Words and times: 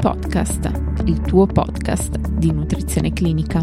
Podcast, 0.00 0.70
il 1.06 1.20
tuo 1.22 1.44
podcast 1.46 2.16
di 2.30 2.52
nutrizione 2.52 3.12
clinica. 3.12 3.60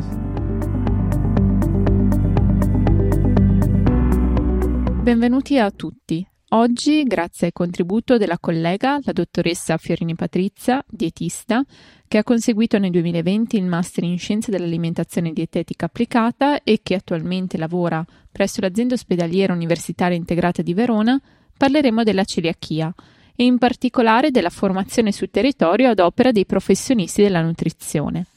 Benvenuti 5.01 5.57
a 5.57 5.71
tutti. 5.71 6.27
Oggi, 6.49 7.03
grazie 7.03 7.47
al 7.47 7.53
contributo 7.53 8.17
della 8.17 8.37
collega, 8.37 8.99
la 9.01 9.13
dottoressa 9.13 9.77
Fiorini 9.77 10.13
Patrizia, 10.13 10.83
dietista, 10.85 11.63
che 12.05 12.17
ha 12.17 12.23
conseguito 12.23 12.77
nel 12.79 12.91
2020 12.91 13.55
il 13.55 13.65
Master 13.65 14.03
in 14.03 14.19
Scienze 14.19 14.51
dell'Alimentazione 14.51 15.31
Dietetica 15.31 15.85
Applicata 15.85 16.63
e 16.63 16.81
che 16.83 16.95
attualmente 16.95 17.57
lavora 17.57 18.05
presso 18.29 18.59
l'azienda 18.59 18.95
ospedaliera 18.95 19.53
universitaria 19.53 20.17
integrata 20.17 20.61
di 20.61 20.73
Verona, 20.73 21.17
parleremo 21.57 22.03
della 22.03 22.25
celiachia 22.25 22.93
e 23.35 23.43
in 23.43 23.57
particolare 23.57 24.31
della 24.31 24.49
formazione 24.49 25.11
sul 25.11 25.29
territorio 25.29 25.89
ad 25.89 25.99
opera 25.99 26.31
dei 26.31 26.45
professionisti 26.45 27.21
della 27.21 27.41
nutrizione. 27.41 28.27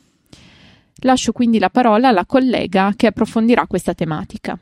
Lascio 1.03 1.33
quindi 1.33 1.61
la 1.61 1.71
parola 1.71 2.09
alla 2.09 2.27
collega 2.27 2.93
che 2.97 3.07
approfondirà 3.07 3.67
questa 3.67 3.95
tematica. 3.95 4.59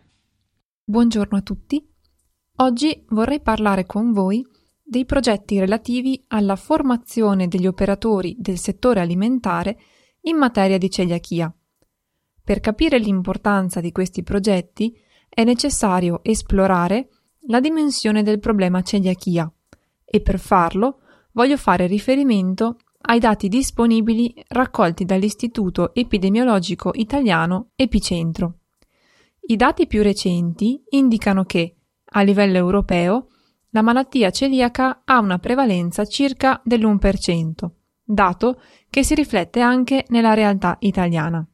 Buongiorno 0.85 1.39
a 1.39 1.41
tutti. 1.41 1.83
Oggi 2.57 3.05
vorrei 3.09 3.41
parlare 3.41 3.87
con 3.87 4.13
voi 4.13 4.47
dei 4.83 5.07
progetti 5.07 5.59
relativi 5.59 6.23
alla 6.29 6.57
formazione 6.57 7.49
degli 7.49 7.67
operatori 7.67 8.37
del 8.39 8.59
settore 8.59 9.01
alimentare 9.01 9.79
in 10.23 10.37
materia 10.37 10.79
di 10.79 10.91
celiachia. 10.91 11.53
Per 12.45 12.61
capire 12.61 12.99
l'importanza 12.99 13.81
di 13.81 13.91
questi 13.91 14.23
progetti 14.23 14.97
è 15.29 15.43
necessario 15.43 16.21
esplorare 16.23 17.09
la 17.49 17.61
dimensione 17.61 18.23
del 18.23 18.39
problema 18.39 18.83
celiachia 18.83 19.51
e 20.07 20.21
per 20.21 20.39
farlo 20.39 21.01
voglio 21.33 21.57
fare 21.57 21.87
riferimento 21.87 22.77
ai 23.09 23.19
dati 23.19 23.49
disponibili 23.49 24.35
raccolti 24.49 25.05
dall'Istituto 25.05 25.95
epidemiologico 25.95 26.91
italiano 26.95 27.71
Epicentro. 27.77 28.61
I 29.49 29.57
dati 29.57 29.87
più 29.87 30.03
recenti 30.03 30.83
indicano 30.91 31.45
che, 31.45 31.77
a 32.05 32.23
livello 32.23 32.57
europeo, 32.57 33.29
la 33.71 33.83
malattia 33.83 34.31
celiaca 34.31 35.03
ha 35.05 35.19
una 35.19 35.39
prevalenza 35.39 36.05
circa 36.05 36.61
dell'1%, 36.65 37.71
dato 38.03 38.61
che 38.89 39.05
si 39.05 39.15
riflette 39.15 39.61
anche 39.61 40.05
nella 40.09 40.35
realtà 40.35 40.77
italiana. 40.81 41.47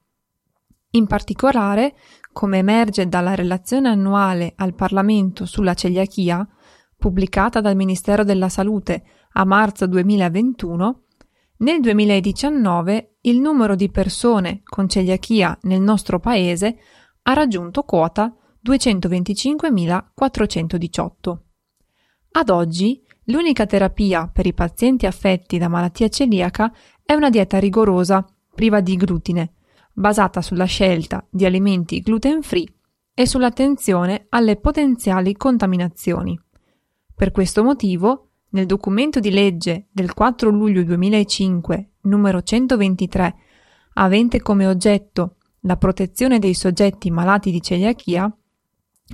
In 0.92 1.06
particolare, 1.06 1.96
come 2.32 2.58
emerge 2.58 3.08
dalla 3.08 3.34
relazione 3.34 3.88
annuale 3.88 4.52
al 4.56 4.74
Parlamento 4.74 5.44
sulla 5.46 5.74
celiachia, 5.74 6.46
pubblicata 7.02 7.60
dal 7.60 7.74
Ministero 7.74 8.22
della 8.22 8.48
Salute 8.48 9.02
a 9.32 9.44
marzo 9.44 9.88
2021, 9.88 11.00
nel 11.58 11.80
2019 11.80 13.16
il 13.22 13.40
numero 13.40 13.74
di 13.74 13.90
persone 13.90 14.60
con 14.62 14.88
celiachia 14.88 15.58
nel 15.62 15.80
nostro 15.80 16.20
paese 16.20 16.78
ha 17.22 17.32
raggiunto 17.32 17.82
quota 17.82 18.32
225.418. 18.64 21.38
Ad 22.34 22.50
oggi 22.50 23.02
l'unica 23.24 23.66
terapia 23.66 24.28
per 24.28 24.46
i 24.46 24.54
pazienti 24.54 25.06
affetti 25.06 25.58
da 25.58 25.66
malattia 25.66 26.08
celiaca 26.08 26.72
è 27.04 27.14
una 27.14 27.30
dieta 27.30 27.58
rigorosa, 27.58 28.24
priva 28.54 28.80
di 28.80 28.94
glutine, 28.94 29.54
basata 29.92 30.40
sulla 30.40 30.66
scelta 30.66 31.26
di 31.28 31.44
alimenti 31.44 31.98
gluten 31.98 32.42
free 32.42 32.72
e 33.12 33.26
sull'attenzione 33.26 34.26
alle 34.28 34.54
potenziali 34.54 35.36
contaminazioni. 35.36 36.38
Per 37.14 37.30
questo 37.30 37.62
motivo, 37.62 38.28
nel 38.50 38.66
documento 38.66 39.20
di 39.20 39.30
legge 39.30 39.86
del 39.90 40.12
4 40.12 40.50
luglio 40.50 40.82
2005, 40.82 41.90
numero 42.02 42.42
123, 42.42 43.34
avente 43.94 44.40
come 44.40 44.66
oggetto 44.66 45.36
la 45.60 45.76
protezione 45.76 46.38
dei 46.38 46.54
soggetti 46.54 47.10
malati 47.10 47.50
di 47.50 47.62
celiachia, 47.62 48.34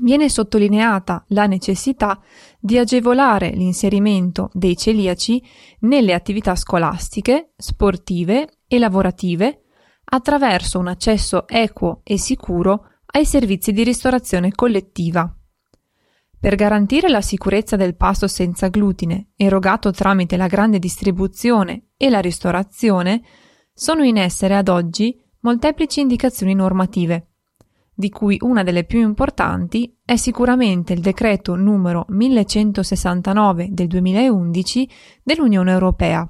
viene 0.00 0.28
sottolineata 0.28 1.24
la 1.28 1.46
necessità 1.46 2.20
di 2.58 2.78
agevolare 2.78 3.50
l'inserimento 3.50 4.50
dei 4.52 4.76
celiaci 4.76 5.42
nelle 5.80 6.14
attività 6.14 6.54
scolastiche, 6.54 7.52
sportive 7.56 8.58
e 8.66 8.78
lavorative 8.78 9.62
attraverso 10.04 10.78
un 10.78 10.88
accesso 10.88 11.46
equo 11.46 12.00
e 12.04 12.16
sicuro 12.18 12.86
ai 13.06 13.24
servizi 13.24 13.72
di 13.72 13.84
ristorazione 13.84 14.52
collettiva. 14.52 15.37
Per 16.40 16.54
garantire 16.54 17.08
la 17.08 17.20
sicurezza 17.20 17.74
del 17.74 17.96
pasto 17.96 18.28
senza 18.28 18.68
glutine 18.68 19.30
erogato 19.36 19.90
tramite 19.90 20.36
la 20.36 20.46
grande 20.46 20.78
distribuzione 20.78 21.88
e 21.96 22.10
la 22.10 22.20
ristorazione, 22.20 23.22
sono 23.74 24.04
in 24.04 24.16
essere 24.16 24.56
ad 24.56 24.68
oggi 24.68 25.20
molteplici 25.40 26.00
indicazioni 26.00 26.54
normative, 26.54 27.28
di 27.92 28.10
cui 28.10 28.38
una 28.42 28.62
delle 28.62 28.84
più 28.84 29.00
importanti 29.00 29.96
è 30.04 30.14
sicuramente 30.14 30.92
il 30.92 31.00
decreto 31.00 31.56
numero 31.56 32.04
1169 32.08 33.68
del 33.70 33.88
2011 33.88 34.90
dell'Unione 35.24 35.72
Europea, 35.72 36.28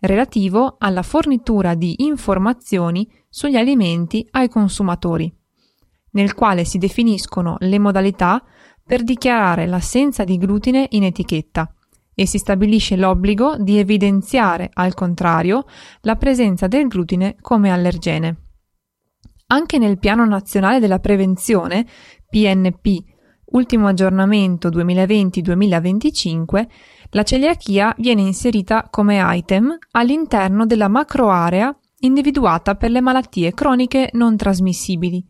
relativo 0.00 0.76
alla 0.78 1.02
fornitura 1.02 1.74
di 1.74 2.04
informazioni 2.04 3.10
sugli 3.30 3.56
alimenti 3.56 4.26
ai 4.32 4.50
consumatori, 4.50 5.32
nel 6.10 6.34
quale 6.34 6.64
si 6.64 6.76
definiscono 6.76 7.56
le 7.60 7.78
modalità 7.78 8.44
per 8.90 9.04
dichiarare 9.04 9.68
l'assenza 9.68 10.24
di 10.24 10.36
glutine 10.36 10.88
in 10.90 11.04
etichetta 11.04 11.72
e 12.12 12.26
si 12.26 12.38
stabilisce 12.38 12.96
l'obbligo 12.96 13.56
di 13.56 13.78
evidenziare, 13.78 14.68
al 14.72 14.94
contrario, 14.94 15.64
la 16.00 16.16
presenza 16.16 16.66
del 16.66 16.88
glutine 16.88 17.36
come 17.40 17.70
allergene. 17.70 18.36
Anche 19.46 19.78
nel 19.78 20.00
Piano 20.00 20.24
Nazionale 20.24 20.80
della 20.80 20.98
Prevenzione, 20.98 21.86
PNP, 22.28 22.96
ultimo 23.52 23.86
aggiornamento 23.86 24.68
2020-2025, 24.70 26.66
la 27.10 27.22
celiachia 27.22 27.94
viene 27.96 28.22
inserita 28.22 28.88
come 28.90 29.20
item 29.22 29.78
all'interno 29.92 30.66
della 30.66 30.88
macroarea 30.88 31.72
individuata 32.00 32.74
per 32.74 32.90
le 32.90 33.00
malattie 33.00 33.54
croniche 33.54 34.10
non 34.14 34.36
trasmissibili, 34.36 35.24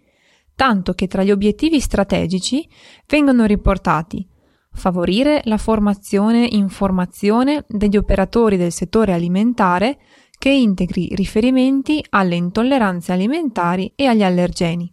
tanto 0.60 0.92
che 0.92 1.06
tra 1.06 1.22
gli 1.22 1.30
obiettivi 1.30 1.80
strategici 1.80 2.68
vengono 3.06 3.46
riportati 3.46 4.28
favorire 4.70 5.40
la 5.44 5.56
formazione 5.56 6.50
e 6.50 6.54
informazione 6.54 7.64
degli 7.66 7.96
operatori 7.96 8.58
del 8.58 8.70
settore 8.70 9.14
alimentare 9.14 9.98
che 10.36 10.50
integri 10.50 11.14
riferimenti 11.14 12.04
alle 12.10 12.34
intolleranze 12.34 13.10
alimentari 13.12 13.90
e 13.96 14.04
agli 14.04 14.22
allergeni. 14.22 14.86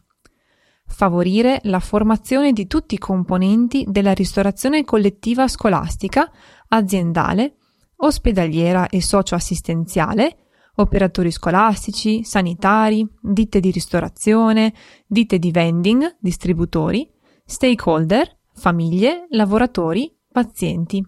Favorire 0.86 1.60
la 1.64 1.82
formazione 1.82 2.54
di 2.54 2.66
tutti 2.66 2.96
i 2.96 2.98
componenti 2.98 3.84
della 3.90 4.14
ristorazione 4.14 4.86
collettiva 4.86 5.50
scolastica, 5.50 6.32
aziendale, 6.70 7.58
ospedaliera 7.98 8.88
e 8.88 9.02
socioassistenziale, 9.02 10.47
operatori 10.78 11.32
scolastici, 11.32 12.24
sanitari, 12.24 13.08
ditte 13.22 13.60
di 13.60 13.72
ristorazione, 13.72 14.74
ditte 15.06 15.40
di 15.40 15.52
vending, 15.52 16.18
distributori, 16.20 17.10
stakeholder, 17.46 18.40
famiglie, 18.54 19.28
lavoratori, 19.30 20.14
pazienti. 20.32 21.06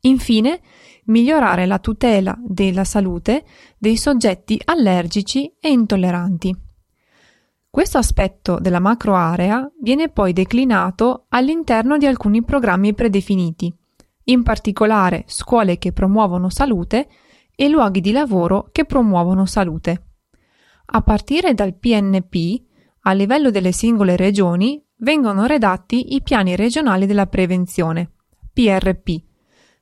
Infine, 0.00 0.60
migliorare 1.06 1.66
la 1.66 1.78
tutela 1.78 2.36
della 2.44 2.84
salute 2.84 3.44
dei 3.78 3.96
soggetti 3.96 4.60
allergici 4.64 5.52
e 5.60 5.70
intolleranti. 5.70 6.56
Questo 7.70 7.98
aspetto 7.98 8.58
della 8.60 8.80
macroarea 8.80 9.70
viene 9.80 10.08
poi 10.08 10.32
declinato 10.32 11.26
all'interno 11.28 11.98
di 11.98 12.06
alcuni 12.06 12.42
programmi 12.42 12.94
predefiniti, 12.94 13.72
in 14.24 14.42
particolare 14.42 15.24
scuole 15.26 15.78
che 15.78 15.92
promuovono 15.92 16.48
salute 16.48 17.08
e 17.60 17.68
luoghi 17.68 18.00
di 18.00 18.12
lavoro 18.12 18.68
che 18.70 18.84
promuovono 18.84 19.44
salute. 19.44 20.10
A 20.90 21.02
partire 21.02 21.54
dal 21.54 21.74
PNP, 21.74 22.62
a 23.00 23.12
livello 23.12 23.50
delle 23.50 23.72
singole 23.72 24.14
regioni, 24.14 24.80
vengono 24.98 25.44
redatti 25.44 26.14
i 26.14 26.22
piani 26.22 26.54
regionali 26.54 27.04
della 27.04 27.26
prevenzione, 27.26 28.12
PRP, 28.52 29.20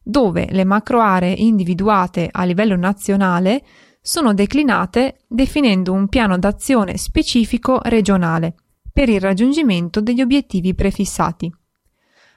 dove 0.02 0.48
le 0.50 0.64
macroaree 0.64 1.34
individuate 1.34 2.30
a 2.32 2.44
livello 2.44 2.76
nazionale 2.76 3.62
sono 4.00 4.32
declinate 4.32 5.18
definendo 5.28 5.92
un 5.92 6.08
piano 6.08 6.38
d'azione 6.38 6.96
specifico 6.96 7.80
regionale 7.82 8.54
per 8.90 9.10
il 9.10 9.20
raggiungimento 9.20 10.00
degli 10.00 10.22
obiettivi 10.22 10.74
prefissati. 10.74 11.54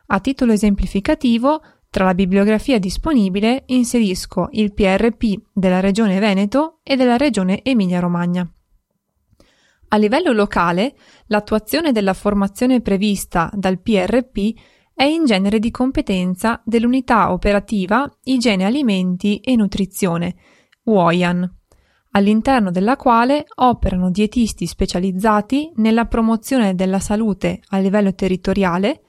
A 0.08 0.20
titolo 0.20 0.52
esemplificativo, 0.52 1.62
tra 1.90 2.06
la 2.06 2.14
bibliografia 2.14 2.78
disponibile 2.78 3.64
inserisco 3.68 4.50
il 4.52 4.74
PRP 4.74 5.42
della 5.54 5.80
Regione 5.80 6.20
Veneto 6.20 6.80
e 6.84 6.96
della 6.96 7.18
Regione 7.18 7.64
Emilia-Romagna. 7.64 8.48
A 9.92 9.98
livello 9.98 10.32
locale, 10.32 10.96
l'attuazione 11.28 11.92
della 11.92 12.14
formazione 12.14 12.82
prevista 12.82 13.50
dal 13.54 13.82
PRP 13.82 14.54
è 14.94 15.04
in 15.04 15.26
genere 15.26 15.58
di 15.58 15.72
competenza 15.72 16.62
dell'unità 16.64 17.32
operativa 17.32 18.08
Igiene 18.26 18.66
Alimenti 18.66 19.40
e 19.40 19.56
Nutrizione, 19.56 20.36
UOIAN, 20.84 21.58
all'interno 22.12 22.70
della 22.70 22.98
quale 22.98 23.46
operano 23.56 24.12
dietisti 24.12 24.68
specializzati 24.68 25.72
nella 25.78 26.06
promozione 26.06 26.76
della 26.76 27.00
salute 27.00 27.62
a 27.70 27.80
livello 27.80 28.14
territoriale 28.14 29.02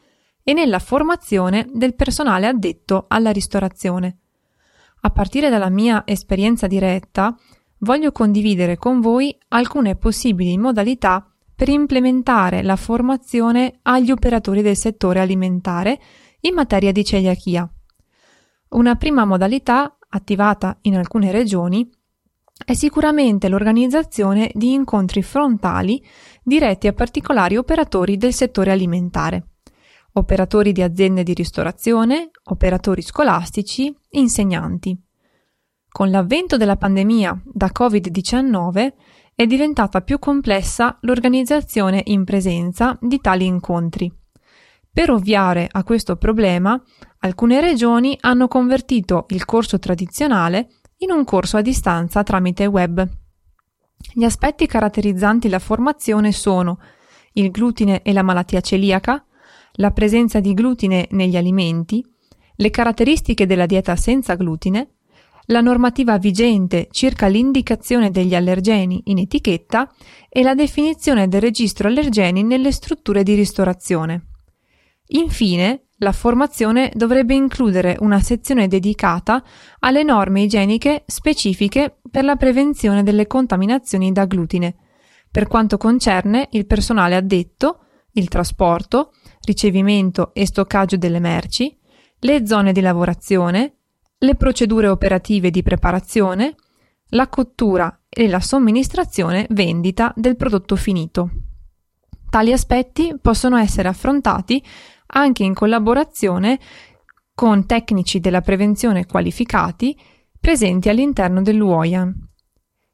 e 0.51 0.53
nella 0.53 0.81
formazione 0.81 1.69
del 1.73 1.95
personale 1.95 2.49
addetto 2.49 3.05
alla 3.07 3.31
ristorazione. 3.31 4.19
A 5.03 5.11
partire 5.11 5.49
dalla 5.49 5.69
mia 5.69 6.03
esperienza 6.05 6.67
diretta, 6.67 7.37
voglio 7.79 8.11
condividere 8.11 8.77
con 8.77 8.99
voi 8.99 9.33
alcune 9.51 9.95
possibili 9.95 10.59
modalità 10.59 11.25
per 11.55 11.69
implementare 11.69 12.65
la 12.65 12.75
formazione 12.75 13.79
agli 13.83 14.11
operatori 14.11 14.61
del 14.61 14.75
settore 14.75 15.21
alimentare 15.21 16.01
in 16.41 16.55
materia 16.55 16.91
di 16.91 17.05
celiachia. 17.05 17.73
Una 18.71 18.97
prima 18.97 19.25
modalità, 19.25 19.99
attivata 20.09 20.79
in 20.81 20.97
alcune 20.97 21.31
regioni, 21.31 21.89
è 22.65 22.75
sicuramente 22.75 23.49
l'organizzazione 23.49 24.51
di 24.53 24.73
incontri 24.73 25.23
frontali 25.23 26.05
diretti 26.43 26.89
a 26.89 26.93
particolari 26.93 27.57
operatori 27.57 28.17
del 28.17 28.35
settore 28.35 28.73
alimentare, 28.73 29.50
operatori 30.13 30.73
di 30.73 30.83
aziende 30.83 31.23
di 31.23 31.35
ristorazione, 31.35 32.31
operatori 32.45 33.03
scolastici, 33.03 33.95
insegnanti. 34.11 34.99
Con 35.89 36.11
l'avvento 36.11 36.57
della 36.57 36.77
pandemia 36.77 37.43
da 37.45 37.71
Covid-19 37.77 38.93
è 39.35 39.47
diventata 39.47 40.03
più 40.03 40.19
complessa 40.19 40.99
l'organizzazione 41.01 42.03
in 42.07 42.25
presenza 42.25 42.97
di 43.01 43.21
tali 43.21 43.47
incontri. 43.47 44.13
Per 44.93 45.11
ovviare 45.11 45.69
a 45.71 45.85
questo 45.85 46.17
problema, 46.17 46.81
alcune 47.21 47.61
regioni 47.61 48.17
hanno 48.21 48.49
convertito 48.49 49.27
il 49.29 49.45
corso 49.45 49.79
tradizionale 49.79 50.69
in 50.99 51.11
un 51.11 51.25
corso 51.25 51.57
a 51.57 51.63
distanza 51.63 52.23
tramite 52.23 52.67
web. 52.67 53.09
Gli 54.13 54.25
aspetti 54.25 54.67
caratterizzanti 54.67 55.49
la 55.49 55.59
formazione 55.59 56.33
sono 56.33 56.79
il 57.35 57.51
glutine 57.51 58.03
e 58.03 58.13
la 58.13 58.23
malattia 58.23 58.61
celiaca, 58.61 59.25
la 59.81 59.91
presenza 59.91 60.41
di 60.41 60.55
glutine 60.55 61.09
negli 61.13 61.37
alimenti, 61.37 62.05
le 62.57 62.71
caratteristiche 62.71 63.47
della 63.47 63.67
dieta 63.67 63.97
senza 63.97 64.35
glutine, 64.35 64.91
la 65.47 65.63
normativa 65.63 66.19
vigente 66.19 66.89
circa 66.91 67.27
l'indicazione 67.27 68.11
degli 68.11 68.35
allergeni 68.35 69.01
in 69.07 69.19
etichetta 69.19 69.91
e 70.29 70.43
la 70.43 70.55
definizione 70.55 71.27
del 71.27 71.41
registro 71.41 71.89
allergeni 71.89 72.43
nelle 72.45 72.71
strutture 72.71 73.23
di 73.23 73.35
ristorazione. 73.35 74.27
Infine, 75.13 75.87
la 75.97 76.13
formazione 76.13 76.93
dovrebbe 76.95 77.35
includere 77.35 77.97
una 78.01 78.21
sezione 78.21 78.69
dedicata 78.69 79.43
alle 79.81 80.03
norme 80.03 80.43
igieniche 80.43 81.05
specifiche 81.07 82.01
per 82.09 82.25
la 82.25 82.37
prevenzione 82.37 83.03
delle 83.03 83.27
contaminazioni 83.27 84.13
da 84.13 84.27
glutine, 84.27 84.77
per 85.31 85.49
quanto 85.49 85.79
concerne 85.79 86.49
il 86.53 86.67
personale 86.67 87.17
addetto, 87.17 87.81
il 88.13 88.29
trasporto, 88.29 89.13
ricevimento 89.51 90.33
e 90.33 90.47
stoccaggio 90.47 90.97
delle 90.97 91.19
merci, 91.19 91.77
le 92.21 92.47
zone 92.47 92.73
di 92.73 92.81
lavorazione, 92.81 93.75
le 94.19 94.35
procedure 94.37 94.89
operative 94.89 95.51
di 95.51 95.63
preparazione, 95.63 96.55
la 97.11 97.29
cottura 97.29 98.03
e 98.09 98.29
la 98.29 98.41
somministrazione 98.41 99.47
vendita 99.51 100.13
del 100.15 100.37
prodotto 100.37 100.77
finito. 100.77 101.31
Tali 102.31 102.53
aspetti 102.53 103.17
possono 103.21 103.57
essere 103.57 103.89
affrontati 103.89 104.63
anche 105.13 105.43
in 105.43 105.55
collaborazione 105.55 106.61
con 107.35 107.67
tecnici 107.67 108.21
della 108.21 108.43
prevenzione 108.43 109.07
qualificati 109.07 109.99
presenti 110.39 110.89
all'interno 110.89 111.43
dell'UOIAN. 111.43 112.29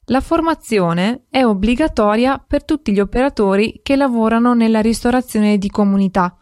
La 0.06 0.20
formazione 0.20 1.24
è 1.28 1.44
obbligatoria 1.44 2.38
per 2.38 2.64
tutti 2.64 2.92
gli 2.92 3.00
operatori 3.00 3.80
che 3.82 3.96
lavorano 3.96 4.54
nella 4.54 4.80
ristorazione 4.80 5.58
di 5.58 5.68
comunità, 5.68 6.36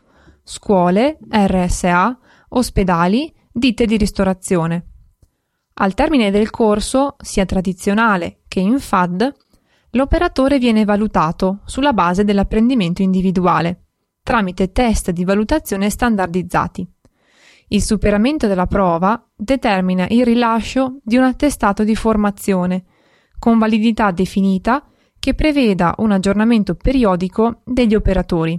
scuole, 0.45 1.19
RSA, 1.29 2.19
ospedali, 2.51 3.33
ditte 3.51 3.87
di 3.87 3.97
ristorazione. 3.97 4.87
Al 5.75 5.95
termine 5.95 6.31
del 6.31 6.51
corso, 6.51 7.17
sia 7.19 7.45
tradizionale 7.45 8.43
che 8.47 8.61
in 8.61 8.79
FAD, 8.79 9.33
l'operatore 9.91 10.59
viene 10.59 10.85
valutato 10.85 11.61
sulla 11.65 11.93
base 11.93 12.23
dell'apprendimento 12.23 13.03
individuale 13.03 13.85
tramite 14.25 14.73
test 14.73 15.11
di 15.11 15.25
valutazione 15.25 15.91
standardizzati. 15.91 16.89
Il 17.69 17.83
superamento 17.83 18.47
della 18.47 18.67
prova 18.67 19.23
determina 19.37 20.07
il 20.09 20.25
rilascio 20.25 20.99
di 21.03 21.17
un 21.17 21.25
attestato 21.25 21.85
di 21.85 21.95
formazione 21.95 22.85
con 23.39 23.59
validità 23.59 24.11
definita 24.11 24.83
che 25.19 25.35
preveda 25.35 25.95
un 25.99 26.11
aggiornamento 26.11 26.75
periodico 26.75 27.61
degli 27.65 27.95
operatori. 27.95 28.59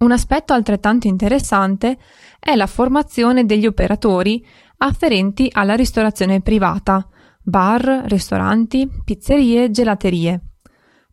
Un 0.00 0.12
aspetto 0.12 0.52
altrettanto 0.52 1.06
interessante 1.06 1.98
è 2.38 2.54
la 2.54 2.66
formazione 2.66 3.44
degli 3.44 3.66
operatori 3.66 4.44
afferenti 4.78 5.48
alla 5.52 5.74
ristorazione 5.74 6.40
privata, 6.40 7.06
bar, 7.42 8.04
ristoranti, 8.06 8.88
pizzerie, 9.04 9.70
gelaterie. 9.70 10.40